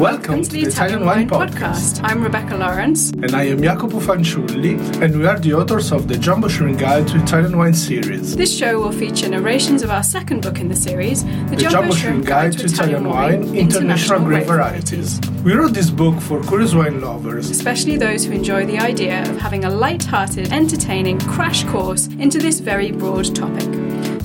Welcome 0.00 0.42
to 0.42 0.50
the 0.50 0.62
Italian 0.62 1.04
Wine 1.04 1.28
Podcast. 1.28 2.00
I'm 2.02 2.22
Rebecca 2.22 2.56
Lawrence. 2.56 3.10
And 3.10 3.34
I 3.34 3.42
am 3.48 3.62
Jacopo 3.62 4.00
Fanciulli, 4.00 4.80
and 5.02 5.18
we 5.18 5.26
are 5.26 5.38
the 5.38 5.52
authors 5.52 5.92
of 5.92 6.08
the 6.08 6.16
Jumbo 6.16 6.48
Shrimp 6.48 6.78
Guide 6.78 7.06
to 7.08 7.22
Italian 7.22 7.58
Wine 7.58 7.74
series. 7.74 8.34
This 8.34 8.56
show 8.56 8.80
will 8.80 8.92
feature 8.92 9.28
narrations 9.28 9.82
of 9.82 9.90
our 9.90 10.02
second 10.02 10.40
book 10.40 10.58
in 10.58 10.68
the 10.68 10.74
series, 10.74 11.22
The, 11.24 11.30
the 11.50 11.56
Jumbo, 11.56 11.92
Shrimp 11.92 12.24
Guide 12.24 12.52
to 12.52 12.64
Italian 12.64 13.06
Wine, 13.06 13.54
International 13.54 14.20
Grape 14.20 14.46
Varieties. 14.46 15.20
We 15.44 15.52
wrote 15.52 15.74
this 15.74 15.90
book 15.90 16.18
for 16.18 16.42
curious 16.44 16.72
wine 16.72 17.02
lovers, 17.02 17.50
especially 17.50 17.98
those 17.98 18.24
who 18.24 18.32
enjoy 18.32 18.64
the 18.64 18.78
idea 18.78 19.20
of 19.30 19.36
having 19.36 19.66
a 19.66 19.70
light-hearted, 19.70 20.50
entertaining 20.50 21.20
crash 21.20 21.64
course 21.64 22.06
into 22.06 22.38
this 22.38 22.60
very 22.60 22.90
broad 22.90 23.36
topic. 23.36 23.68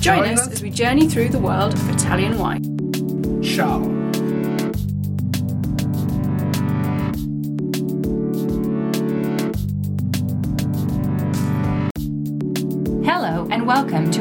Join 0.00 0.24
us 0.38 0.48
as 0.48 0.62
we 0.62 0.70
journey 0.70 1.06
through 1.06 1.28
the 1.28 1.38
world 1.38 1.74
of 1.74 1.90
Italian 1.90 2.38
wine. 2.38 3.42
Ciao. 3.42 4.05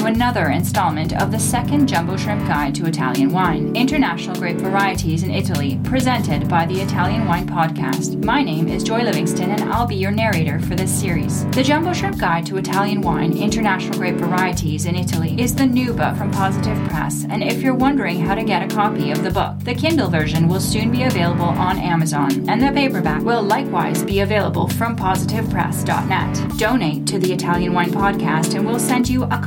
Another 0.08 0.50
installment 0.50 1.14
of 1.22 1.32
the 1.32 1.38
second 1.38 1.88
Jumbo 1.88 2.18
Shrimp 2.18 2.48
Guide 2.48 2.74
to 2.76 2.88
Italian 2.88 3.32
Wine, 3.32 3.76
International 3.76 4.36
Grape 4.36 4.58
Varieties 4.58 5.22
in 5.22 5.30
Italy, 5.30 5.80
presented 5.84 6.50
by 6.50 6.66
the 6.66 6.82
Italian 6.82 7.28
Wine 7.28 7.48
Podcast. 7.48 8.24
My 8.24 8.42
name 8.42 8.68
is 8.68 8.84
Joy 8.84 9.04
Livingston, 9.04 9.52
and 9.52 9.64
I'll 9.64 9.86
be 9.86 9.96
your 9.96 10.12
narrator 10.12 10.60
for 10.60 10.76
this 10.76 10.92
series. 10.92 11.46
The 11.52 11.64
Jumbo 11.64 11.94
Shrimp 11.94 12.18
Guide 12.18 12.46
to 12.48 12.58
Italian 12.58 13.02
Wine, 13.02 13.38
International 13.38 13.98
Grape 13.98 14.16
Varieties 14.16 14.86
in 14.86 14.96
Italy 14.96 15.40
is 15.40 15.54
the 15.54 15.66
new 15.68 15.94
book 15.94 16.16
from 16.18 16.32
Positive 16.32 16.78
Press, 16.90 17.26
and 17.30 17.44
if 17.44 17.62
you're 17.62 17.76
wondering 17.76 18.20
how 18.20 18.34
to 18.34 18.44
get 18.44 18.64
a 18.64 18.76
copy 18.76 19.12
of 19.12 19.24
the 19.24 19.32
book, 19.32 19.60
the 19.60 19.76
Kindle 19.76 20.10
version 20.10 20.48
will 20.48 20.60
soon 20.60 20.92
be 20.92 21.04
available 21.04 21.46
on 21.46 21.78
Amazon, 21.78 22.50
and 22.50 22.62
the 22.62 22.72
paperback 22.72 23.22
will 23.22 23.44
likewise 23.44 24.04
be 24.04 24.22
available 24.22 24.68
from 24.68 24.96
positivepress.net. 24.96 26.58
Donate 26.58 27.06
to 27.08 27.20
the 27.20 27.32
Italian 27.32 27.74
Wine 27.74 27.92
Podcast, 27.92 28.56
and 28.56 28.66
we'll 28.66 28.80
send 28.80 29.08
you 29.08 29.24
a 29.24 29.36
a 29.36 29.42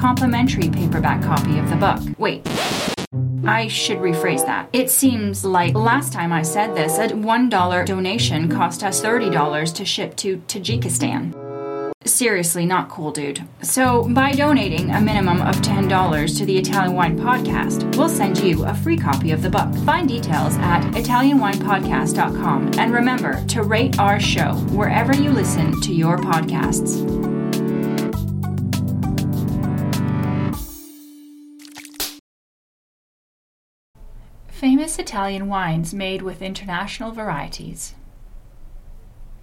complimentary 0.48 0.70
paperback 0.70 1.22
copy 1.22 1.58
of 1.58 1.68
the 1.70 1.76
book. 1.76 2.00
Wait. 2.18 2.46
I 3.46 3.68
should 3.68 3.98
rephrase 3.98 4.44
that. 4.46 4.68
It 4.72 4.90
seems 4.90 5.44
like 5.44 5.74
last 5.74 6.12
time 6.12 6.32
I 6.32 6.42
said 6.42 6.74
this, 6.74 6.98
a 6.98 7.08
$1 7.08 7.86
donation 7.86 8.48
cost 8.48 8.82
us 8.82 9.02
$30 9.02 9.74
to 9.74 9.84
ship 9.84 10.16
to 10.16 10.38
Tajikistan. 10.48 11.34
Seriously, 12.04 12.64
not 12.64 12.88
cool, 12.88 13.10
dude. 13.10 13.46
So, 13.62 14.08
by 14.08 14.32
donating 14.32 14.90
a 14.90 15.00
minimum 15.00 15.42
of 15.42 15.56
$10 15.56 16.38
to 16.38 16.46
the 16.46 16.56
Italian 16.56 16.94
Wine 16.94 17.18
Podcast, 17.18 17.96
we'll 17.96 18.08
send 18.08 18.38
you 18.38 18.64
a 18.64 18.74
free 18.74 18.96
copy 18.96 19.32
of 19.32 19.42
the 19.42 19.50
book. 19.50 19.74
Find 19.84 20.08
details 20.08 20.56
at 20.58 20.82
ItalianWinePodcast.com 20.94 22.78
and 22.78 22.92
remember 22.94 23.44
to 23.46 23.62
rate 23.62 23.98
our 23.98 24.20
show 24.20 24.54
wherever 24.70 25.14
you 25.14 25.30
listen 25.30 25.80
to 25.82 25.92
your 25.92 26.18
podcasts. 26.18 27.27
Famous 34.58 34.98
Italian 34.98 35.46
wines 35.46 35.94
made 35.94 36.20
with 36.20 36.42
international 36.42 37.12
varieties. 37.12 37.94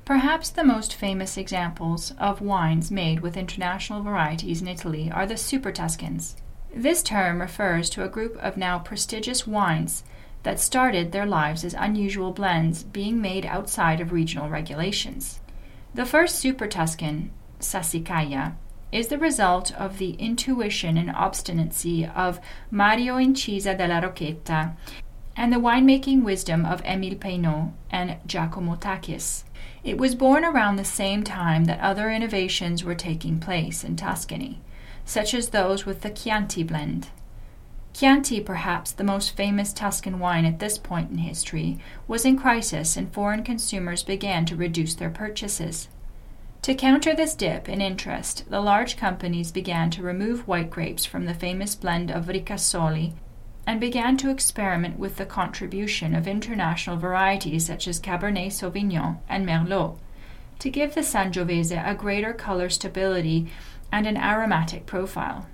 Perhaps 0.04 0.50
the 0.50 0.64
most 0.66 0.94
famous 0.94 1.38
examples 1.38 2.12
of 2.20 2.42
wines 2.42 2.92
made 2.92 3.22
with 3.22 3.38
international 3.38 4.04
varieties 4.04 4.62
in 4.62 4.68
Italy 4.68 5.10
are 5.10 5.26
the 5.26 5.38
Super 5.38 5.72
Tuscans. 5.72 6.36
This 6.76 7.02
term 7.02 7.40
refers 7.40 7.90
to 7.92 8.04
a 8.04 8.10
group 8.10 8.36
of 8.44 8.58
now 8.58 8.78
prestigious 8.78 9.48
wines 9.48 10.04
that 10.44 10.60
started 10.60 11.14
their 11.14 11.26
lives 11.26 11.64
as 11.64 11.76
unusual 11.76 12.34
blends 12.34 12.84
being 12.84 13.22
made 13.22 13.46
outside 13.46 14.02
of 14.02 14.12
regional 14.12 14.50
regulations. 14.50 15.40
The 15.94 16.06
first 16.06 16.36
Super 16.36 16.68
Tuscan, 16.68 17.32
Sassicaia, 17.62 18.58
is 18.92 19.08
the 19.08 19.18
result 19.18 19.74
of 19.76 19.98
the 19.98 20.12
intuition 20.16 20.98
and 20.98 21.10
obstinacy 21.12 22.06
of 22.06 22.42
Mario 22.70 23.16
Incisa 23.16 23.78
della 23.78 24.02
Rocchetta 24.02 24.76
and 25.38 25.52
the 25.52 25.58
winemaking 25.58 26.24
wisdom 26.24 26.66
of 26.66 26.84
Émile 26.84 27.20
Peynaud 27.20 27.74
and 27.92 28.18
Giacomo 28.26 28.76
Tachis. 28.76 29.44
It 29.84 29.98
was 29.98 30.16
born 30.16 30.46
around 30.46 30.78
the 30.78 30.86
same 30.86 31.24
time 31.24 31.66
that 31.66 31.80
other 31.80 32.10
innovations 32.10 32.84
were 32.84 32.96
taking 32.96 33.40
place 33.40 33.84
in 33.84 33.96
Tuscany, 33.96 34.62
such 35.04 35.34
as 35.34 35.50
those 35.50 35.86
with 35.86 36.02
the 36.02 36.10
Chianti 36.10 36.64
blend. 36.64 37.10
Chianti, 37.94 38.42
perhaps 38.42 38.92
the 38.92 39.04
most 39.04 39.38
famous 39.38 39.72
Tuscan 39.72 40.20
wine 40.20 40.44
at 40.46 40.60
this 40.60 40.78
point 40.78 41.12
in 41.12 41.20
history, 41.20 41.80
was 42.08 42.26
in 42.26 42.38
crisis 42.38 42.98
and 42.98 43.14
foreign 43.14 43.44
consumers 43.44 44.04
began 44.04 44.46
to 44.46 44.56
reduce 44.56 44.96
their 44.96 45.10
purchases. 45.10 45.88
To 46.64 46.74
counter 46.74 47.14
this 47.14 47.36
dip 47.36 47.70
in 47.70 47.80
interest, 47.80 48.50
the 48.50 48.60
large 48.60 48.98
companies 48.98 49.52
began 49.52 49.92
to 49.92 50.02
remove 50.02 50.48
white 50.48 50.72
grapes 50.72 51.06
from 51.06 51.26
the 51.26 51.34
famous 51.34 51.76
blend 51.76 52.10
of 52.10 52.26
Ricasoli 52.26 53.14
and 53.68 53.80
began 53.80 54.16
to 54.18 54.30
experiment 54.30 55.00
with 55.00 55.18
the 55.18 55.26
contribution 55.26 56.14
of 56.14 56.28
international 56.28 56.98
varieties 56.98 57.66
such 57.66 57.88
as 57.88 58.00
Cabernet 58.00 58.52
Sauvignon 58.52 59.18
and 59.28 59.46
Merlot 59.46 59.98
to 60.60 60.70
give 60.70 60.94
the 60.94 61.02
Sangiovese 61.02 61.84
a 61.86 61.96
greater 61.96 62.34
color 62.34 62.70
stability 62.70 63.48
and 63.92 64.08
an 64.08 64.18
aromatic 64.18 64.86
profile. 64.86 65.48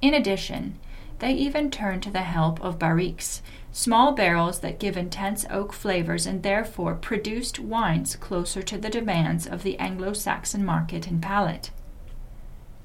In 0.00 0.14
addition, 0.14 0.78
they 1.20 1.32
even 1.32 1.70
turned 1.70 2.02
to 2.02 2.10
the 2.10 2.22
help 2.22 2.60
of 2.60 2.78
barriques, 2.78 3.40
small 3.72 4.12
barrels 4.12 4.60
that 4.60 4.80
give 4.80 4.96
intense 4.96 5.46
oak 5.50 5.72
flavors 5.72 6.26
and 6.26 6.42
therefore 6.42 6.94
produced 6.94 7.60
wines 7.60 8.16
closer 8.16 8.62
to 8.62 8.78
the 8.78 8.90
demands 8.90 9.46
of 9.46 9.62
the 9.62 9.78
Anglo 9.78 10.12
Saxon 10.12 10.64
market 10.64 11.06
and 11.06 11.22
palate. 11.22 11.70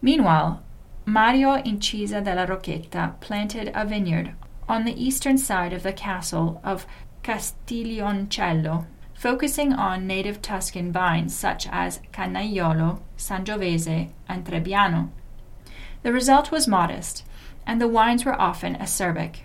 Meanwhile, 0.01 0.63
Mario 1.05 1.57
Incisa 1.57 2.23
della 2.23 2.45
Rocchetta 2.45 3.19
planted 3.19 3.71
a 3.73 3.85
vineyard 3.85 4.35
on 4.69 4.85
the 4.85 5.03
eastern 5.03 5.37
side 5.37 5.73
of 5.73 5.83
the 5.83 5.91
castle 5.91 6.61
of 6.63 6.85
Castiglioncello, 7.23 8.85
focusing 9.15 9.73
on 9.73 10.07
native 10.07 10.41
Tuscan 10.41 10.91
vines 10.91 11.35
such 11.35 11.67
as 11.71 11.99
Canaiolo, 12.13 12.99
Sangiovese, 13.17 14.11
and 14.29 14.45
Trebbiano. 14.45 15.09
The 16.03 16.13
result 16.13 16.51
was 16.51 16.67
modest, 16.67 17.25
and 17.65 17.81
the 17.81 17.87
wines 17.87 18.23
were 18.23 18.39
often 18.39 18.75
acerbic. 18.75 19.39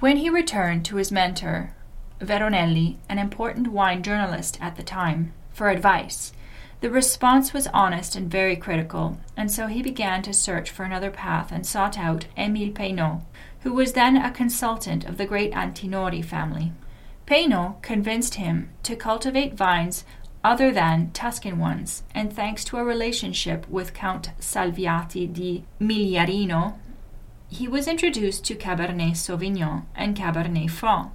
When 0.00 0.18
he 0.18 0.28
returned 0.28 0.84
to 0.86 0.96
his 0.96 1.10
mentor, 1.10 1.74
Veronelli, 2.20 2.96
an 3.08 3.18
important 3.18 3.68
wine 3.68 4.02
journalist 4.02 4.58
at 4.60 4.76
the 4.76 4.82
time, 4.82 5.32
for 5.52 5.70
advice, 5.70 6.32
the 6.80 6.90
response 6.90 7.52
was 7.52 7.66
honest 7.68 8.14
and 8.14 8.30
very 8.30 8.54
critical, 8.54 9.18
and 9.36 9.50
so 9.50 9.66
he 9.66 9.82
began 9.82 10.22
to 10.22 10.32
search 10.32 10.70
for 10.70 10.84
another 10.84 11.10
path 11.10 11.50
and 11.50 11.66
sought 11.66 11.98
out 11.98 12.26
Émile 12.36 12.74
Peynaud, 12.74 13.22
who 13.60 13.72
was 13.72 13.92
then 13.92 14.16
a 14.16 14.30
consultant 14.30 15.04
of 15.04 15.16
the 15.16 15.26
great 15.26 15.52
Antinori 15.52 16.24
family. 16.24 16.72
Peynaud 17.26 17.76
convinced 17.82 18.34
him 18.34 18.70
to 18.82 18.96
cultivate 18.96 19.54
vines 19.54 20.04
other 20.44 20.70
than 20.72 21.10
Tuscan 21.10 21.58
ones, 21.58 22.04
and 22.14 22.32
thanks 22.32 22.64
to 22.64 22.78
a 22.78 22.84
relationship 22.84 23.68
with 23.68 23.92
Count 23.92 24.30
Salviati 24.40 25.30
di 25.30 25.64
Migliarino, 25.80 26.78
he 27.50 27.66
was 27.66 27.88
introduced 27.88 28.44
to 28.44 28.54
Cabernet 28.54 29.16
Sauvignon 29.16 29.84
and 29.94 30.16
Cabernet 30.16 30.70
Franc, 30.70 31.12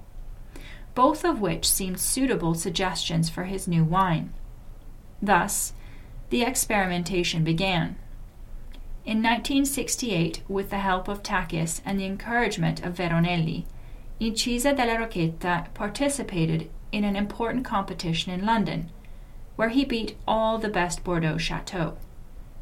both 0.94 1.24
of 1.24 1.40
which 1.40 1.68
seemed 1.68 2.00
suitable 2.00 2.54
suggestions 2.54 3.30
for 3.30 3.44
his 3.44 3.66
new 3.66 3.82
wine. 3.82 4.32
Thus, 5.22 5.72
the 6.30 6.42
experimentation 6.42 7.44
began. 7.44 7.96
In 9.06 9.18
1968, 9.18 10.40
with 10.48 10.70
the 10.70 10.78
help 10.78 11.08
of 11.08 11.22
Tachis 11.22 11.82
and 11.84 12.00
the 12.00 12.06
encouragement 12.06 12.82
of 12.82 12.94
Veronelli, 12.94 13.66
Incisa 14.18 14.74
della 14.74 14.96
Rocchetta 14.96 15.66
participated 15.74 16.70
in 16.90 17.04
an 17.04 17.14
important 17.14 17.66
competition 17.66 18.32
in 18.32 18.46
London, 18.46 18.90
where 19.56 19.68
he 19.68 19.84
beat 19.84 20.16
all 20.26 20.56
the 20.56 20.70
best 20.70 21.04
Bordeaux 21.04 21.36
chateaux. 21.36 21.98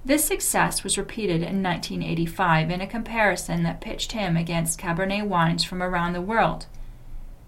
This 0.05 0.25
success 0.25 0.83
was 0.83 0.99
repeated 0.99 1.43
in 1.43 1.63
1985 1.63 2.71
in 2.73 2.81
a 2.81 2.89
comparison 2.89 3.63
that 3.63 3.81
pitched 3.81 4.11
him 4.11 4.37
against 4.37 4.81
Cabernet 4.81 5.29
wines 5.29 5.63
from 5.63 5.81
around 5.81 6.13
the 6.13 6.21
world, 6.21 6.67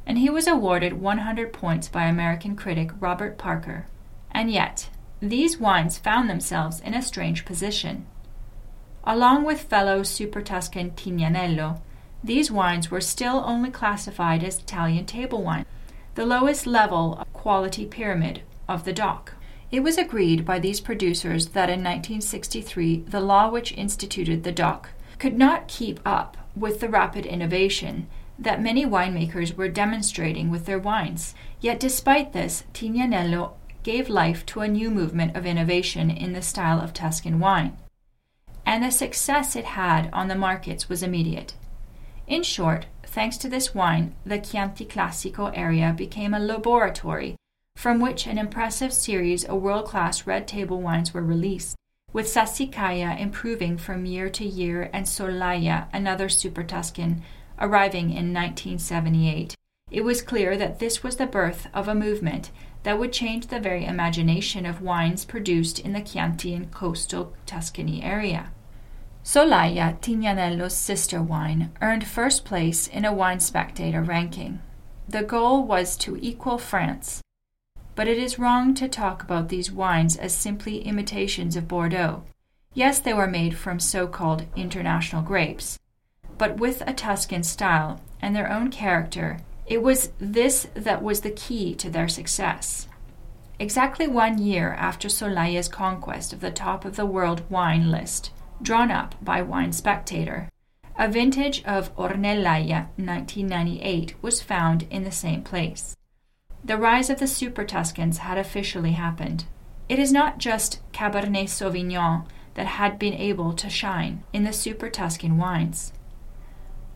and 0.06 0.18
he 0.18 0.30
was 0.30 0.46
awarded 0.46 1.00
100 1.00 1.52
points 1.52 1.88
by 1.88 2.04
American 2.04 2.54
critic 2.54 2.92
Robert 3.00 3.38
Parker. 3.38 3.86
And 4.30 4.52
yet, 4.52 4.88
these 5.18 5.58
wines 5.58 5.98
found 5.98 6.30
themselves 6.30 6.78
in 6.78 6.94
a 6.94 7.02
strange 7.02 7.44
position. 7.44 8.06
Along 9.06 9.44
with 9.44 9.64
fellow 9.64 10.02
Super 10.02 10.40
Tuscan 10.40 10.92
Tignanello, 10.92 11.82
these 12.22 12.50
wines 12.50 12.90
were 12.90 13.02
still 13.02 13.44
only 13.46 13.70
classified 13.70 14.42
as 14.42 14.58
Italian 14.58 15.04
table 15.04 15.42
wine, 15.42 15.66
the 16.14 16.24
lowest 16.24 16.66
level 16.66 17.18
of 17.18 17.30
quality 17.34 17.84
pyramid 17.84 18.40
of 18.66 18.86
the 18.86 18.94
DOC. 18.94 19.34
It 19.70 19.80
was 19.80 19.98
agreed 19.98 20.46
by 20.46 20.58
these 20.58 20.80
producers 20.80 21.48
that 21.48 21.68
in 21.68 21.80
1963 21.80 23.04
the 23.06 23.20
law 23.20 23.50
which 23.50 23.72
instituted 23.72 24.42
the 24.42 24.52
DOC 24.52 24.88
could 25.18 25.36
not 25.36 25.68
keep 25.68 26.00
up 26.06 26.38
with 26.56 26.80
the 26.80 26.88
rapid 26.88 27.26
innovation 27.26 28.06
that 28.38 28.62
many 28.62 28.86
winemakers 28.86 29.54
were 29.54 29.68
demonstrating 29.68 30.50
with 30.50 30.64
their 30.64 30.78
wines. 30.78 31.34
Yet, 31.60 31.78
despite 31.78 32.32
this, 32.32 32.64
Tignanello 32.72 33.52
gave 33.82 34.08
life 34.08 34.46
to 34.46 34.60
a 34.60 34.68
new 34.68 34.90
movement 34.90 35.36
of 35.36 35.44
innovation 35.44 36.10
in 36.10 36.32
the 36.32 36.40
style 36.40 36.80
of 36.80 36.94
Tuscan 36.94 37.38
wine. 37.38 37.76
And 38.66 38.82
the 38.82 38.90
success 38.90 39.56
it 39.56 39.64
had 39.64 40.08
on 40.12 40.28
the 40.28 40.34
markets 40.34 40.88
was 40.88 41.02
immediate. 41.02 41.54
In 42.26 42.42
short, 42.42 42.86
thanks 43.02 43.36
to 43.38 43.48
this 43.48 43.74
wine, 43.74 44.14
the 44.24 44.38
Chianti 44.38 44.86
Classico 44.86 45.52
area 45.54 45.94
became 45.96 46.34
a 46.34 46.40
laboratory 46.40 47.36
from 47.76 48.00
which 48.00 48.26
an 48.26 48.38
impressive 48.38 48.92
series 48.92 49.44
of 49.44 49.60
world 49.60 49.84
class 49.84 50.26
red 50.26 50.48
table 50.48 50.80
wines 50.80 51.12
were 51.12 51.22
released, 51.22 51.76
with 52.12 52.26
Sassicaia 52.26 53.20
improving 53.20 53.76
from 53.76 54.06
year 54.06 54.30
to 54.30 54.44
year 54.44 54.88
and 54.92 55.06
Solaia, 55.06 55.88
another 55.92 56.28
Super 56.28 56.62
Tuscan, 56.62 57.22
arriving 57.58 58.10
in 58.10 58.32
1978. 58.32 59.54
It 59.90 60.02
was 60.02 60.22
clear 60.22 60.56
that 60.56 60.78
this 60.78 61.02
was 61.02 61.16
the 61.16 61.26
birth 61.26 61.66
of 61.74 61.88
a 61.88 61.94
movement 61.94 62.50
that 62.84 62.98
would 62.98 63.12
change 63.12 63.48
the 63.48 63.60
very 63.60 63.84
imagination 63.84 64.64
of 64.64 64.80
wines 64.80 65.24
produced 65.24 65.78
in 65.78 65.92
the 65.92 66.00
Chianti 66.00 66.54
and 66.54 66.70
coastal 66.70 67.34
Tuscany 67.44 68.02
area. 68.02 68.50
Solaia, 69.24 69.98
Tignanello's 70.02 70.76
sister 70.76 71.22
wine, 71.22 71.72
earned 71.80 72.06
first 72.06 72.44
place 72.44 72.86
in 72.86 73.06
a 73.06 73.12
Wine 73.12 73.40
Spectator 73.40 74.02
ranking. 74.02 74.60
The 75.08 75.22
goal 75.22 75.64
was 75.64 75.96
to 75.98 76.18
equal 76.20 76.58
France, 76.58 77.22
but 77.94 78.06
it 78.06 78.18
is 78.18 78.38
wrong 78.38 78.74
to 78.74 78.86
talk 78.86 79.22
about 79.22 79.48
these 79.48 79.72
wines 79.72 80.18
as 80.18 80.34
simply 80.34 80.82
imitations 80.82 81.56
of 81.56 81.66
Bordeaux. 81.66 82.22
Yes, 82.74 82.98
they 82.98 83.14
were 83.14 83.26
made 83.26 83.56
from 83.56 83.80
so 83.80 84.06
called 84.06 84.44
international 84.56 85.22
grapes, 85.22 85.78
but 86.36 86.58
with 86.58 86.82
a 86.86 86.92
Tuscan 86.92 87.44
style 87.44 88.02
and 88.20 88.36
their 88.36 88.52
own 88.52 88.70
character. 88.70 89.38
It 89.66 89.82
was 89.82 90.10
this 90.18 90.68
that 90.74 91.02
was 91.02 91.22
the 91.22 91.30
key 91.30 91.74
to 91.76 91.88
their 91.88 92.08
success. 92.08 92.88
Exactly 93.58 94.06
one 94.06 94.36
year 94.36 94.74
after 94.74 95.08
Solaia's 95.08 95.68
conquest 95.68 96.34
of 96.34 96.40
the 96.40 96.50
top 96.50 96.84
of 96.84 96.96
the 96.96 97.06
world 97.06 97.48
wine 97.48 97.90
list, 97.90 98.30
drawn 98.62 98.90
up 98.90 99.14
by 99.22 99.42
Wine 99.42 99.72
Spectator, 99.72 100.48
a 100.96 101.08
vintage 101.08 101.62
of 101.64 101.94
Ornellaia 101.96 102.88
1998 102.96 104.14
was 104.22 104.42
found 104.42 104.86
in 104.90 105.04
the 105.04 105.12
same 105.12 105.42
place 105.42 105.96
the 106.64 106.78
rise 106.78 107.10
of 107.10 107.18
the 107.18 107.26
Super 107.26 107.62
Tuscans 107.62 108.18
had 108.18 108.38
officially 108.38 108.92
happened. 108.92 109.44
It 109.86 109.98
is 109.98 110.10
not 110.10 110.38
just 110.38 110.80
Cabernet 110.92 111.48
Sauvignon 111.48 112.26
that 112.54 112.66
had 112.66 112.98
been 112.98 113.12
able 113.12 113.52
to 113.52 113.68
shine 113.68 114.22
in 114.32 114.44
the 114.44 114.52
Super 114.52 114.88
Tuscan 114.88 115.36
wines. 115.36 115.92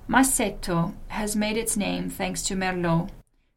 Masseto 0.08 0.94
has 1.08 1.37
made 1.37 1.58
its 1.58 1.76
name 1.76 2.08
thanks 2.08 2.43
to 2.44 2.56
Merlot, 2.56 3.10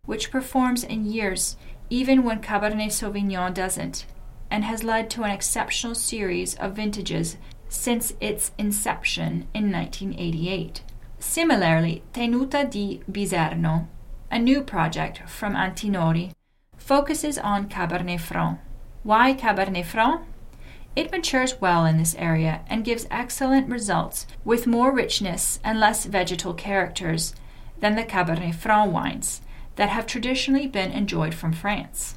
which 0.03 0.31
performs 0.31 0.83
in 0.83 1.05
years 1.05 1.55
even 1.89 2.23
when 2.23 2.41
Cabernet 2.41 2.91
Sauvignon 2.91 3.53
doesn't, 3.53 4.05
and 4.49 4.65
has 4.65 4.83
led 4.83 5.09
to 5.11 5.23
an 5.23 5.31
exceptional 5.31 5.95
series 5.95 6.55
of 6.55 6.75
vintages 6.75 7.37
since 7.71 8.13
its 8.19 8.51
inception 8.57 9.47
in 9.53 9.71
1988. 9.71 10.83
Similarly, 11.17 12.03
Tenuta 12.13 12.69
di 12.69 13.01
Biserno 13.09 13.87
a 14.31 14.39
new 14.39 14.61
project 14.61 15.27
from 15.27 15.53
Antinori, 15.53 16.31
focuses 16.77 17.37
on 17.37 17.67
Cabernet 17.67 18.21
Franc. 18.21 18.59
Why 19.03 19.33
Cabernet 19.33 19.85
Franc? 19.85 20.21
It 20.95 21.11
matures 21.11 21.59
well 21.59 21.85
in 21.85 21.97
this 21.97 22.15
area 22.15 22.61
and 22.67 22.85
gives 22.85 23.07
excellent 23.11 23.69
results 23.69 24.25
with 24.45 24.67
more 24.67 24.91
richness 24.91 25.59
and 25.63 25.79
less 25.79 26.05
vegetal 26.05 26.53
characters 26.53 27.35
than 27.79 27.95
the 27.95 28.03
Cabernet 28.03 28.55
Franc 28.55 28.93
wines 28.93 29.41
that 29.75 29.89
have 29.89 30.07
traditionally 30.07 30.67
been 30.67 30.91
enjoyed 30.91 31.33
from 31.33 31.51
France. 31.51 32.15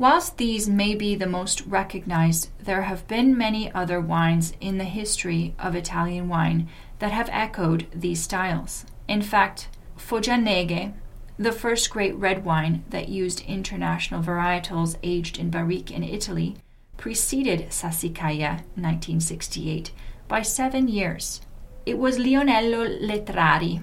Whilst 0.00 0.38
these 0.38 0.66
may 0.66 0.94
be 0.94 1.14
the 1.14 1.26
most 1.26 1.60
recognized, 1.66 2.48
there 2.58 2.82
have 2.84 3.06
been 3.06 3.36
many 3.36 3.70
other 3.72 4.00
wines 4.00 4.54
in 4.58 4.78
the 4.78 4.84
history 4.84 5.54
of 5.58 5.76
Italian 5.76 6.26
wine 6.26 6.70
that 7.00 7.12
have 7.12 7.28
echoed 7.30 7.86
these 7.94 8.22
styles. 8.22 8.86
In 9.06 9.20
fact, 9.20 9.68
Foianeghe 9.98 10.94
the 11.38 11.52
first 11.52 11.90
great 11.90 12.14
red 12.16 12.46
wine 12.46 12.82
that 12.88 13.10
used 13.10 13.44
international 13.46 14.22
varietals 14.22 14.96
aged 15.02 15.38
in 15.38 15.50
barrique 15.50 15.90
in 15.90 16.02
Italy, 16.02 16.56
preceded 16.96 17.68
Sassicaia 17.68 18.62
1968 18.76 19.90
by 20.28 20.40
seven 20.40 20.88
years. 20.88 21.42
It 21.84 21.98
was 21.98 22.16
Lionello 22.16 22.86
Letrari, 23.02 23.82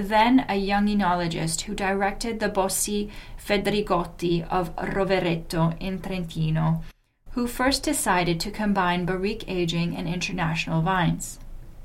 then 0.00 0.44
a 0.48 0.56
young 0.56 0.86
enologist 0.86 1.62
who 1.62 1.74
directed 1.74 2.40
the 2.40 2.48
Bossi 2.48 3.10
Fedrigotti 3.38 4.46
of 4.48 4.74
Rovereto 4.76 5.76
in 5.80 6.00
Trentino, 6.00 6.82
who 7.32 7.46
first 7.46 7.82
decided 7.82 8.40
to 8.40 8.50
combine 8.50 9.04
barrique 9.04 9.44
aging 9.48 9.96
and 9.96 10.08
international 10.08 10.82
vines. 10.82 11.38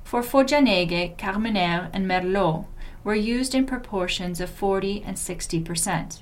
For 0.04 0.22
Foianeghe, 0.22 1.18
Carmenere, 1.18 1.90
and 1.94 2.06
Merlot, 2.06 2.66
were 3.04 3.16
used 3.16 3.54
in 3.56 3.66
proportions 3.66 4.40
of 4.40 4.50
40 4.50 5.04
and 5.06 5.18
60 5.18 5.60
percent. 5.62 6.22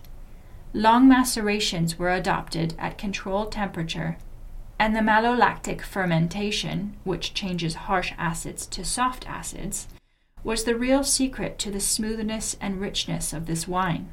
Long 0.74 1.08
macerations 1.08 2.00
were 2.00 2.12
adopted 2.12 2.74
at 2.80 2.98
controlled 2.98 3.52
temperature, 3.52 4.18
and 4.80 4.96
the 4.96 5.02
malolactic 5.02 5.82
fermentation, 5.82 6.96
which 7.04 7.34
changes 7.34 7.86
harsh 7.86 8.14
acids 8.18 8.66
to 8.68 8.86
soft 8.86 9.30
acids, 9.30 9.88
was 10.44 10.64
the 10.64 10.76
real 10.76 11.04
secret 11.04 11.58
to 11.60 11.72
the 11.72 11.80
smoothness 11.80 12.58
and 12.60 12.82
richness 12.82 13.34
of 13.34 13.46
this 13.46 13.68
wine. 13.68 14.10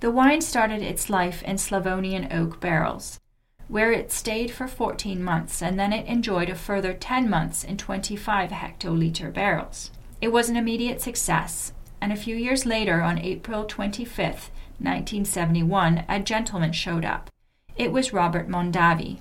The 0.00 0.10
wine 0.10 0.40
started 0.40 0.82
its 0.82 1.10
life 1.10 1.42
in 1.42 1.58
Slavonian 1.58 2.32
oak 2.32 2.60
barrels, 2.60 3.20
where 3.68 3.92
it 3.92 4.12
stayed 4.12 4.50
for 4.50 4.66
14 4.66 5.22
months 5.22 5.62
and 5.62 5.78
then 5.78 5.92
it 5.92 6.06
enjoyed 6.06 6.50
a 6.50 6.54
further 6.54 6.92
10 6.92 7.28
months 7.28 7.64
in 7.64 7.76
25 7.76 8.50
hectoliter 8.50 9.32
barrels. 9.32 9.90
It 10.20 10.32
was 10.32 10.48
an 10.48 10.56
immediate 10.56 11.00
success 11.00 11.72
and 12.02 12.12
a 12.12 12.16
few 12.16 12.34
years 12.34 12.66
later, 12.66 13.00
on 13.00 13.20
April 13.20 13.64
25, 13.64 14.50
1971, 14.80 16.04
a 16.08 16.18
gentleman 16.18 16.72
showed 16.72 17.04
up. 17.04 17.30
It 17.76 17.92
was 17.92 18.12
Robert 18.12 18.48
Mondavi. 18.48 19.20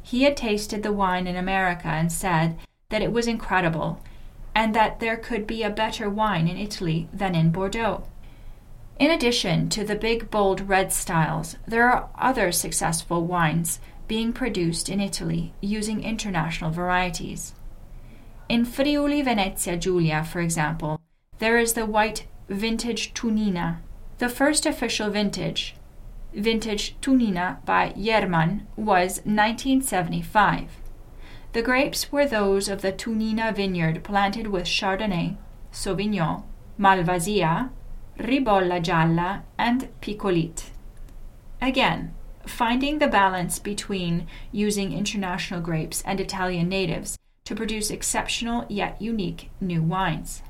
He 0.00 0.22
had 0.22 0.36
tasted 0.36 0.84
the 0.84 0.92
wine 0.92 1.26
in 1.26 1.34
America 1.34 1.88
and 1.88 2.12
said 2.12 2.56
that 2.90 3.02
it 3.02 3.10
was 3.10 3.26
incredible 3.26 4.00
and 4.54 4.74
that 4.74 5.00
there 5.00 5.16
could 5.16 5.46
be 5.46 5.62
a 5.62 5.70
better 5.70 6.08
wine 6.10 6.48
in 6.48 6.56
Italy 6.56 7.08
than 7.12 7.34
in 7.34 7.50
Bordeaux. 7.50 8.04
In 8.98 9.10
addition 9.10 9.68
to 9.70 9.84
the 9.84 9.96
big, 9.96 10.30
bold 10.30 10.68
red 10.68 10.92
styles, 10.92 11.56
there 11.66 11.90
are 11.90 12.10
other 12.18 12.52
successful 12.52 13.24
wines 13.24 13.80
being 14.08 14.32
produced 14.32 14.88
in 14.88 15.00
Italy 15.00 15.54
using 15.60 16.02
international 16.02 16.70
varieties. 16.70 17.54
In 18.48 18.64
Friuli 18.64 19.22
Venezia 19.22 19.76
Giulia, 19.76 20.24
for 20.24 20.40
example, 20.40 21.00
there 21.38 21.56
is 21.56 21.72
the 21.74 21.86
white 21.86 22.26
vintage 22.48 23.14
Tunina, 23.14 23.78
the 24.18 24.28
first 24.28 24.66
official 24.66 25.08
vintage. 25.08 25.76
Vintage 26.34 26.96
Tunina 27.00 27.64
by 27.64 27.94
Jermann 27.96 28.66
was 28.76 29.22
1975. 29.24 30.79
The 31.52 31.62
grapes 31.62 32.12
were 32.12 32.26
those 32.26 32.68
of 32.68 32.80
the 32.80 32.92
Tunina 32.92 33.54
vineyard 33.54 34.04
planted 34.04 34.46
with 34.46 34.66
Chardonnay, 34.66 35.36
Sauvignon, 35.72 36.44
Malvasia, 36.78 37.70
Ribolla 38.18 38.80
Gialla, 38.80 39.42
and 39.58 39.88
Picolite. 40.00 40.70
Again, 41.60 42.14
finding 42.46 42.98
the 42.98 43.08
balance 43.08 43.58
between 43.58 44.28
using 44.52 44.92
international 44.92 45.60
grapes 45.60 46.02
and 46.02 46.20
Italian 46.20 46.68
natives 46.68 47.18
to 47.44 47.56
produce 47.56 47.90
exceptional 47.90 48.64
yet 48.68 49.02
unique 49.02 49.50
new 49.60 49.82
wines. 49.82 50.42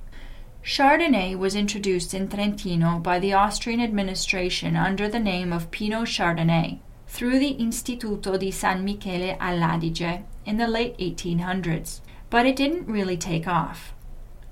Chardonnay 0.63 1.35
was 1.35 1.55
introduced 1.55 2.13
in 2.13 2.29
Trentino 2.29 2.99
by 2.99 3.19
the 3.19 3.33
Austrian 3.33 3.81
administration 3.81 4.77
under 4.77 5.09
the 5.09 5.19
name 5.19 5.51
of 5.51 5.71
Pinot 5.71 6.09
Chardonnay 6.09 6.81
through 7.07 7.39
the 7.39 7.57
Istituto 7.59 8.39
di 8.39 8.51
San 8.51 8.85
Michele 8.85 9.39
all'Adige 9.41 10.25
in 10.45 10.57
the 10.57 10.69
late 10.69 10.97
1800s, 10.99 12.01
but 12.29 12.47
it 12.47 12.57
didn't 12.57 12.87
really 12.87 13.17
take 13.17 13.47
off. 13.47 13.93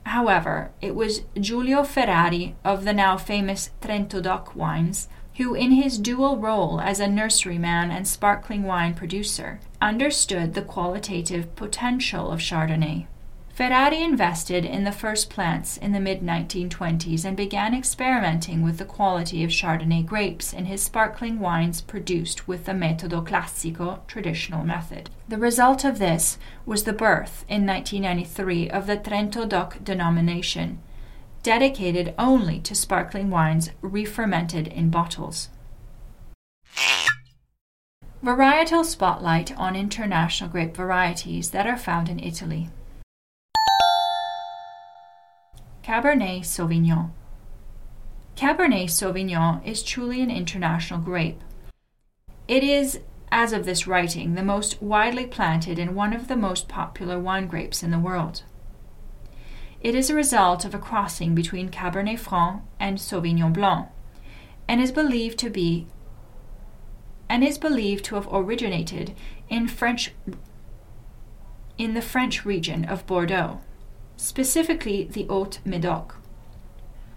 However, 0.05 0.71
it 0.81 0.95
was 0.95 1.23
Giulio 1.39 1.83
Ferrari 1.85 2.57
of 2.65 2.85
the 2.85 2.93
now 2.93 3.17
famous 3.17 3.71
Trento 3.81 4.23
DOC 4.23 4.57
wines 4.57 5.09
who, 5.39 5.55
in 5.55 5.71
his 5.71 5.99
dual 5.99 6.37
role 6.37 6.81
as 6.81 6.99
a 6.99 7.07
nurseryman 7.07 7.91
and 7.91 8.09
sparkling 8.09 8.65
wine 8.65 8.93
producer, 8.93 9.61
understood 9.81 10.55
the 10.55 10.63
qualitative 10.63 11.55
potential 11.55 12.33
of 12.33 12.41
Chardonnay. 12.41 13.07
Ferrari 13.59 14.05
invested 14.05 14.65
in 14.65 14.85
the 14.85 14.93
first 14.93 15.31
plants 15.31 15.77
in 15.77 15.91
the 15.91 15.99
mid 15.99 16.21
1920s 16.21 17.25
and 17.25 17.37
began 17.37 17.75
experimenting 17.75 18.63
with 18.63 18.79
the 18.79 18.85
quality 18.85 19.43
of 19.43 19.51
Chardonnay 19.51 20.07
grapes 20.07 20.53
in 20.53 20.67
his 20.67 20.81
sparkling 20.81 21.41
wines 21.41 21.81
produced 21.81 22.47
with 22.47 22.67
the 22.67 22.73
Metodo 22.73 23.21
Classico 23.21 24.07
traditional 24.07 24.63
method. 24.63 25.11
The 25.29 25.39
result 25.39 25.85
of 25.85 25.99
this 25.99 26.39
was 26.65 26.85
the 26.85 26.93
birth 26.93 27.45
in 27.49 27.67
1993 27.67 28.71
of 28.71 28.87
the 28.87 28.97
Trento 28.97 29.49
DOC 29.49 29.83
denomination, 29.83 30.79
dedicated 31.43 32.15
only 32.17 32.61
to 32.61 32.77
sparkling 32.77 33.29
wines 33.29 33.71
re-fermented 33.83 34.69
in 34.69 34.89
bottles. 34.89 35.49
Varietal 38.23 38.85
spotlight 38.85 39.59
on 39.59 39.75
international 39.75 40.49
grape 40.49 40.77
varieties 40.77 41.51
that 41.51 41.67
are 41.67 41.77
found 41.77 42.09
in 42.09 42.21
Italy. 42.21 42.71
Cabernet 45.89 46.41
Sauvignon. 46.41 47.13
Cabernet 48.37 48.91
Sauvignon 48.91 49.67
is 49.67 49.83
truly 49.83 50.21
an 50.21 50.31
international 50.31 51.01
grape. 51.01 51.41
It 52.47 52.63
is, 52.63 53.01
as 53.33 53.55
of 53.55 53.65
this 53.65 53.87
writing, 53.87 54.35
the 54.35 54.43
most 54.43 54.83
widely 54.83 55.27
planted 55.27 55.79
and 55.79 55.97
one 55.97 56.13
of 56.13 56.29
the 56.29 56.37
most 56.37 56.69
popular 56.69 57.19
wine 57.19 57.47
grapes 57.47 57.83
in 57.83 57.91
the 57.91 57.99
world. 57.99 58.43
It 59.81 59.95
is 59.95 60.11
a 60.11 60.15
result 60.15 60.67
of 60.67 60.75
a 60.75 60.79
crossing 60.79 61.35
between 61.35 61.71
Cabernet 61.71 62.19
Franc 62.19 62.65
and 62.79 62.99
Sauvignon 62.99 63.55
Blanc, 63.55 63.89
and 64.69 64.83
is 64.83 64.93
believed 64.93 65.39
to 65.39 65.49
be 65.49 65.87
and 67.31 67.43
is 67.43 67.57
believed 67.57 68.05
to 68.05 68.17
have 68.17 68.29
originated 68.31 69.15
in 69.49 69.67
French 69.67 70.13
in 71.79 71.95
the 71.95 72.03
French 72.03 72.45
region 72.45 72.85
of 72.85 73.07
Bordeaux, 73.07 73.61
specifically 74.19 75.05
the 75.05 75.25
Haute 75.25 75.61
Medoc. 75.65 76.17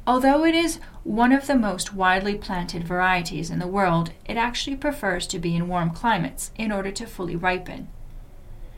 Although 0.08 0.46
it 0.46 0.55
is 0.55 0.79
one 1.03 1.31
of 1.31 1.48
the 1.48 1.55
most 1.55 1.93
widely 1.93 2.36
planted 2.36 2.84
varieties 2.84 3.50
in 3.50 3.60
the 3.60 3.67
world, 3.67 4.12
it 4.25 4.38
actually 4.38 4.75
prefers 4.75 5.27
to 5.27 5.39
be 5.39 5.55
in 5.55 5.67
warm 5.67 5.91
climates 5.91 6.51
in 6.58 6.72
order 6.72 6.91
to 6.91 7.05
fully 7.05 7.36
ripen. 7.36 7.88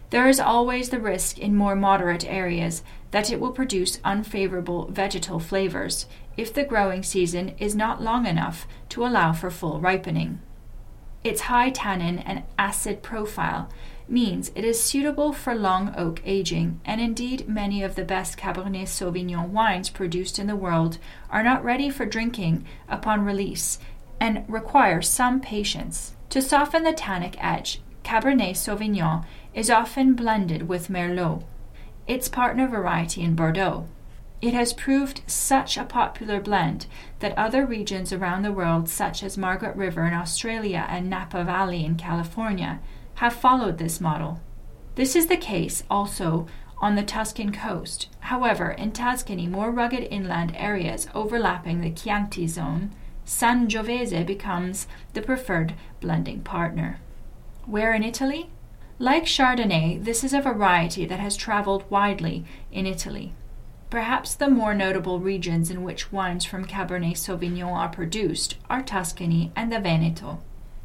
There 0.09 0.27
is 0.27 0.39
always 0.39 0.89
the 0.89 0.99
risk 0.99 1.39
in 1.39 1.55
more 1.55 1.75
moderate 1.75 2.25
areas 2.25 2.83
that 3.11 3.31
it 3.31 3.39
will 3.39 3.51
produce 3.51 3.99
unfavorable 4.03 4.87
vegetal 4.87 5.39
flavors 5.39 6.05
if 6.37 6.53
the 6.53 6.63
growing 6.63 7.03
season 7.03 7.49
is 7.57 7.75
not 7.75 8.01
long 8.01 8.25
enough 8.25 8.67
to 8.89 9.05
allow 9.05 9.33
for 9.33 9.49
full 9.49 9.79
ripening. 9.79 10.39
Its 11.23 11.41
high 11.41 11.69
tannin 11.69 12.19
and 12.19 12.43
acid 12.59 13.01
profile 13.01 13.69
means 14.07 14.51
it 14.55 14.65
is 14.65 14.81
suitable 14.81 15.33
for 15.33 15.55
long 15.55 15.93
oak 15.97 16.21
aging, 16.25 16.79
and 16.85 16.99
indeed 16.99 17.47
many 17.47 17.83
of 17.83 17.95
the 17.95 18.03
best 18.03 18.37
Cabernet 18.37 18.87
Sauvignon 18.87 19.49
wines 19.49 19.89
produced 19.89 20.39
in 20.39 20.47
the 20.47 20.55
world 20.55 20.97
are 21.29 21.43
not 21.43 21.63
ready 21.63 21.89
for 21.89 22.05
drinking 22.05 22.65
upon 22.87 23.25
release 23.25 23.79
and 24.19 24.45
require 24.47 25.01
some 25.01 25.39
patience. 25.39 26.15
To 26.29 26.41
soften 26.41 26.83
the 26.83 26.93
tannic 26.93 27.35
edge, 27.43 27.81
Cabernet 28.03 28.55
Sauvignon 28.55 29.25
is 29.53 29.69
often 29.69 30.13
blended 30.13 30.67
with 30.67 30.89
Merlot, 30.89 31.43
its 32.07 32.27
partner 32.27 32.67
variety 32.67 33.21
in 33.21 33.35
Bordeaux. 33.35 33.87
It 34.41 34.53
has 34.53 34.73
proved 34.73 35.21
such 35.25 35.77
a 35.77 35.85
popular 35.85 36.41
blend 36.41 36.87
that 37.19 37.37
other 37.37 37.65
regions 37.65 38.11
around 38.11 38.41
the 38.41 38.51
world, 38.51 38.89
such 38.89 39.23
as 39.23 39.37
Margaret 39.37 39.75
River 39.75 40.05
in 40.05 40.13
Australia 40.13 40.85
and 40.89 41.09
Napa 41.09 41.45
Valley 41.45 41.85
in 41.85 41.95
California, 41.95 42.81
have 43.15 43.33
followed 43.33 43.77
this 43.77 44.01
model. 44.01 44.41
This 44.95 45.15
is 45.15 45.27
the 45.27 45.37
case 45.37 45.83
also 45.89 46.47
on 46.79 46.95
the 46.95 47.03
Tuscan 47.03 47.51
coast. 47.51 48.09
However, 48.19 48.71
in 48.71 48.91
Tuscany, 48.91 49.47
more 49.47 49.71
rugged 49.71 50.07
inland 50.11 50.53
areas 50.55 51.07
overlapping 51.15 51.81
the 51.81 51.91
Chianti 51.91 52.47
zone, 52.47 52.93
Sangiovese 53.25 54.25
becomes 54.25 54.87
the 55.13 55.21
preferred 55.21 55.75
blending 56.01 56.41
partner. 56.41 56.99
Where 57.65 57.93
in 57.93 58.03
Italy? 58.03 58.49
Like 58.99 59.25
Chardonnay, 59.25 60.03
this 60.03 60.23
is 60.23 60.33
a 60.33 60.41
variety 60.41 61.05
that 61.05 61.19
has 61.19 61.37
traveled 61.37 61.89
widely 61.89 62.45
in 62.71 62.85
Italy. 62.85 63.33
Perhaps 63.89 64.35
the 64.35 64.49
more 64.49 64.73
notable 64.73 65.19
regions 65.19 65.71
in 65.71 65.83
which 65.83 66.11
wines 66.11 66.45
from 66.45 66.65
Cabernet 66.65 67.15
Sauvignon 67.15 67.73
are 67.73 67.89
produced 67.89 68.57
are 68.69 68.81
Tuscany 68.81 69.51
and 69.55 69.71
the 69.71 69.79
Veneto. 69.79 70.41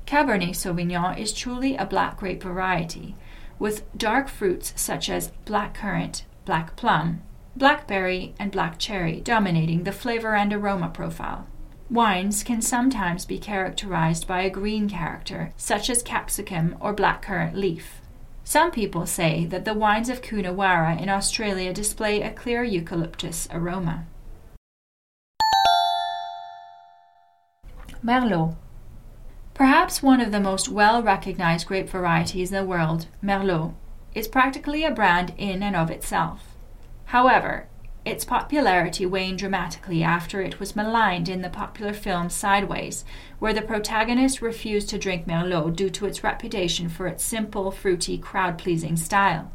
Cabernet 0.09 0.57
Sauvignon 0.57 1.19
is 1.19 1.35
truly 1.35 1.77
a 1.77 1.85
black 1.85 2.17
grape 2.17 2.43
variety, 2.43 3.15
with 3.59 3.85
dark 3.95 4.31
fruits 4.31 4.73
such 4.75 5.11
as 5.11 5.33
black 5.45 5.75
currant, 5.75 6.25
black 6.47 6.77
plum, 6.77 7.21
blackberry, 7.55 8.35
and 8.39 8.51
black 8.51 8.79
cherry 8.79 9.21
dominating 9.21 9.85
the 9.85 9.93
flavor 9.93 10.35
and 10.35 10.51
aroma 10.51 10.89
profile. 10.89 11.47
Wines 11.91 12.43
can 12.43 12.63
sometimes 12.63 13.27
be 13.27 13.39
characterized 13.39 14.27
by 14.27 14.41
a 14.41 14.49
green 14.49 14.89
character, 14.89 15.53
such 15.59 15.91
as 15.91 16.03
capsicum 16.03 16.75
or 16.81 16.95
blackcurrant 16.95 17.53
leaf. 17.53 18.01
Some 18.45 18.71
people 18.71 19.05
say 19.05 19.45
that 19.45 19.67
the 19.67 19.75
wines 19.75 20.09
of 20.09 20.23
Coonawarra 20.23 20.99
in 20.99 21.11
Australia 21.11 21.75
display 21.75 22.23
a 22.23 22.33
clear 22.33 22.65
eucalyptus 22.65 23.47
aroma. 23.53 24.07
Merlot. 28.03 28.57
Perhaps 29.59 30.05
one 30.05 30.21
of 30.21 30.31
the 30.31 30.39
most 30.39 30.69
well 30.69 31.03
recognized 31.03 31.67
grape 31.67 31.91
varieties 31.91 32.53
in 32.53 32.57
the 32.57 32.65
world, 32.65 33.09
Merlot, 33.21 33.75
is 34.15 34.29
practically 34.29 34.85
a 34.85 34.91
brand 34.93 35.35
in 35.37 35.65
and 35.65 35.75
of 35.75 35.91
itself. 35.91 36.55
However, 37.07 37.67
its 38.05 38.25
popularity 38.25 39.05
waned 39.05 39.41
dramatically 39.41 40.05
after 40.05 40.41
it 40.41 40.61
was 40.61 40.77
maligned 40.77 41.29
in 41.29 41.43
the 41.43 41.51
popular 41.51 41.93
film 41.93 42.31
Sideways, 42.31 43.05
where 43.41 43.53
the 43.53 43.61
protagonist 43.61 44.41
refused 44.41 44.91
to 44.91 44.99
drink 44.99 45.27
Merlot 45.27 45.75
due 45.75 45.91
to 45.91 46.07
its 46.07 46.23
reputation 46.23 46.89
for 46.89 47.09
its 47.09 47.25
simple, 47.25 47.73
fruity, 47.73 48.17
crowd 48.17 48.59
pleasing 48.59 48.97
style. 48.97 49.51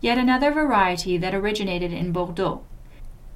Yet 0.00 0.18
another 0.18 0.52
variety 0.52 1.18
that 1.18 1.34
originated 1.34 1.92
in 1.92 2.12
Bordeaux. 2.12 2.62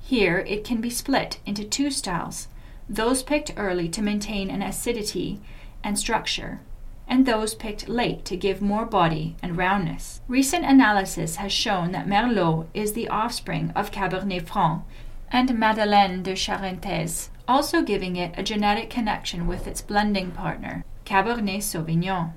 Here 0.01 0.39
it 0.39 0.63
can 0.63 0.81
be 0.81 0.89
split 0.89 1.41
into 1.45 1.65
two 1.65 1.91
styles 1.91 2.47
those 2.89 3.23
picked 3.23 3.53
early 3.57 3.89
to 3.89 4.03
maintain 4.03 4.51
an 4.51 4.63
acidity 4.63 5.41
and 5.85 5.99
structure, 5.99 6.61
and 7.09 7.27
those 7.27 7.55
picked 7.55 7.89
late 7.89 8.25
to 8.25 8.37
give 8.37 8.63
more 8.63 8.87
body 8.87 9.37
and 9.43 9.57
roundness. 9.57 10.21
Recent 10.29 10.65
analysis 10.65 11.37
has 11.37 11.53
shown 11.53 11.93
that 11.93 12.07
Merlot 12.07 12.67
is 12.75 12.93
the 12.93 13.09
offspring 13.09 13.71
of 13.77 13.91
Cabernet 13.91 14.47
Franc 14.47 14.85
and 15.31 15.59
Madeleine 15.59 16.23
de 16.23 16.35
Charentaise, 16.35 17.31
also 17.49 17.83
giving 17.83 18.17
it 18.17 18.35
a 18.37 18.43
genetic 18.43 18.91
connection 18.91 19.47
with 19.47 19.67
its 19.67 19.83
blending 19.83 20.31
partner, 20.31 20.85
Cabernet 21.05 21.63
Sauvignon. 21.63 22.33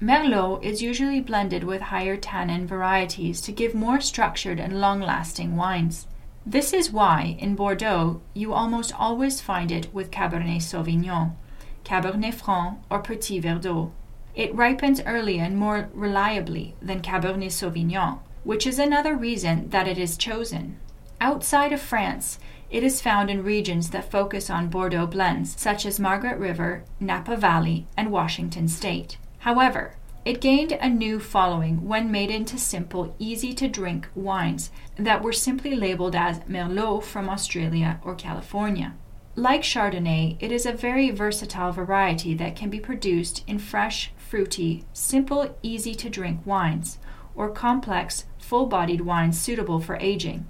Merlot 0.00 0.62
is 0.62 0.80
usually 0.80 1.20
blended 1.20 1.64
with 1.64 1.80
higher 1.80 2.16
tannin 2.16 2.66
varieties 2.66 3.40
to 3.40 3.52
give 3.52 3.74
more 3.74 4.00
structured 4.00 4.60
and 4.60 4.80
long 4.80 5.00
lasting 5.00 5.56
wines. 5.56 6.06
This 6.50 6.72
is 6.72 6.90
why, 6.90 7.36
in 7.38 7.56
Bordeaux, 7.56 8.22
you 8.32 8.54
almost 8.54 8.98
always 8.98 9.38
find 9.38 9.70
it 9.70 9.92
with 9.92 10.10
Cabernet 10.10 10.62
Sauvignon, 10.62 11.36
Cabernet 11.84 12.32
Franc, 12.32 12.78
or 12.88 13.02
Petit 13.02 13.38
Verdot. 13.38 13.90
It 14.34 14.54
ripens 14.54 15.02
earlier 15.04 15.42
and 15.42 15.58
more 15.58 15.90
reliably 15.92 16.74
than 16.80 17.02
Cabernet 17.02 17.52
Sauvignon, 17.52 18.20
which 18.44 18.66
is 18.66 18.78
another 18.78 19.14
reason 19.14 19.68
that 19.68 19.86
it 19.86 19.98
is 19.98 20.16
chosen. 20.16 20.78
Outside 21.20 21.74
of 21.74 21.82
France, 21.82 22.38
it 22.70 22.82
is 22.82 23.02
found 23.02 23.28
in 23.28 23.44
regions 23.44 23.90
that 23.90 24.10
focus 24.10 24.48
on 24.48 24.70
Bordeaux 24.70 25.06
blends, 25.06 25.54
such 25.60 25.84
as 25.84 26.00
Margaret 26.00 26.38
River, 26.38 26.82
Napa 26.98 27.36
Valley, 27.36 27.86
and 27.94 28.10
Washington 28.10 28.68
State. 28.68 29.18
However, 29.40 29.96
it 30.24 30.40
gained 30.40 30.72
a 30.72 30.88
new 30.88 31.20
following 31.20 31.86
when 31.86 32.10
made 32.10 32.30
into 32.30 32.58
simple, 32.58 33.14
easy 33.18 33.54
to 33.54 33.68
drink 33.68 34.08
wines 34.14 34.70
that 34.96 35.22
were 35.22 35.32
simply 35.32 35.74
labeled 35.74 36.14
as 36.14 36.40
Merlot 36.40 37.02
from 37.02 37.28
Australia 37.28 38.00
or 38.04 38.14
California. 38.14 38.94
Like 39.36 39.62
Chardonnay, 39.62 40.36
it 40.40 40.50
is 40.50 40.66
a 40.66 40.72
very 40.72 41.10
versatile 41.10 41.70
variety 41.70 42.34
that 42.34 42.56
can 42.56 42.70
be 42.70 42.80
produced 42.80 43.44
in 43.46 43.58
fresh, 43.58 44.12
fruity, 44.16 44.84
simple, 44.92 45.56
easy 45.62 45.94
to 45.94 46.10
drink 46.10 46.44
wines, 46.44 46.98
or 47.36 47.48
complex, 47.48 48.24
full 48.38 48.66
bodied 48.66 49.02
wines 49.02 49.40
suitable 49.40 49.78
for 49.80 49.96
aging. 50.00 50.48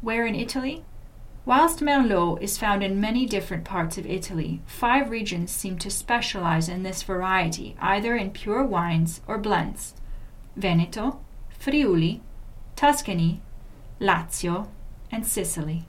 Where 0.00 0.24
in 0.24 0.36
Italy? 0.36 0.84
Whilst 1.46 1.78
Merlot 1.80 2.42
is 2.42 2.58
found 2.58 2.82
in 2.82 3.00
many 3.00 3.24
different 3.24 3.64
parts 3.64 3.96
of 3.96 4.04
Italy, 4.04 4.62
five 4.66 5.10
regions 5.10 5.52
seem 5.52 5.78
to 5.78 5.90
specialize 5.90 6.68
in 6.68 6.82
this 6.82 7.04
variety, 7.04 7.76
either 7.80 8.16
in 8.16 8.32
pure 8.32 8.64
wines 8.64 9.20
or 9.28 9.38
blends 9.38 9.94
Veneto, 10.56 11.20
Friuli, 11.56 12.20
Tuscany, 12.74 13.42
Lazio, 14.00 14.66
and 15.12 15.24
Sicily. 15.24 15.86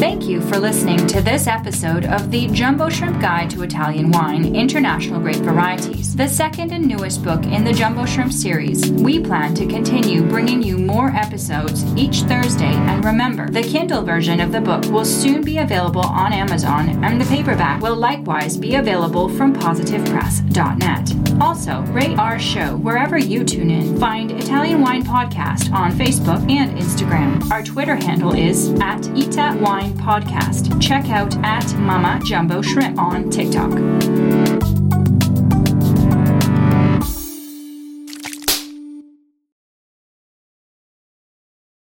Thank 0.00 0.24
you 0.24 0.40
for 0.40 0.56
listening 0.58 1.06
to 1.08 1.20
this 1.20 1.46
episode 1.46 2.06
of 2.06 2.30
the 2.30 2.48
Jumbo 2.48 2.88
Shrimp 2.88 3.20
Guide 3.20 3.50
to 3.50 3.64
Italian 3.64 4.10
Wine 4.10 4.56
International 4.56 5.20
Grape 5.20 5.36
Varieties, 5.36 6.16
the 6.16 6.26
second 6.26 6.72
and 6.72 6.86
newest 6.86 7.22
book 7.22 7.44
in 7.44 7.64
the 7.64 7.72
Jumbo 7.74 8.06
Shrimp 8.06 8.32
series. 8.32 8.90
We 8.90 9.20
plan 9.20 9.54
to 9.56 9.66
continue 9.66 10.22
bringing 10.22 10.62
you 10.62 10.78
more 10.78 11.10
episodes 11.10 11.84
each 11.96 12.22
Thursday, 12.22 12.72
and 12.72 13.04
remember, 13.04 13.50
the 13.50 13.62
Kindle 13.62 14.00
version 14.00 14.40
of 14.40 14.52
the 14.52 14.60
book 14.62 14.86
will 14.86 15.04
soon 15.04 15.44
be 15.44 15.58
available 15.58 16.06
on 16.06 16.32
Amazon, 16.32 17.04
and 17.04 17.20
the 17.20 17.26
paperback 17.26 17.82
will 17.82 17.96
likewise 17.96 18.56
be 18.56 18.76
available 18.76 19.28
from 19.28 19.54
positivepress.net. 19.54 21.42
Also, 21.42 21.80
rate 21.92 22.18
our 22.18 22.38
show 22.38 22.76
wherever 22.76 23.18
you 23.18 23.44
tune 23.44 23.70
in. 23.70 23.98
Find 23.98 24.30
Italian 24.30 24.80
Wine 24.80 25.02
Podcast 25.02 25.70
on 25.72 25.92
Facebook 25.92 26.50
and 26.50 26.78
Instagram. 26.78 27.50
Our 27.50 27.62
Twitter 27.62 27.96
handle 27.96 28.34
is 28.34 28.70
at 28.80 29.06
Ita 29.08 29.58
Wine 29.60 29.89
Podcast. 29.92 30.80
Check 30.80 31.10
out 31.10 31.36
at 31.44 31.74
Mama 31.78 32.20
Jumbo 32.24 32.62
Shrimp 32.62 32.98
on 32.98 33.30
TikTok. 33.30 34.79